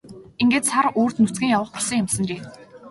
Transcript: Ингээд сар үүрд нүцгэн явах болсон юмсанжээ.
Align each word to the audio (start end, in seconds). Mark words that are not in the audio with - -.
Ингээд 0.41 0.65
сар 0.71 0.85
үүрд 0.99 1.17
нүцгэн 1.21 1.53
явах 1.55 1.71
болсон 1.73 2.01
юмсанжээ. 2.03 2.41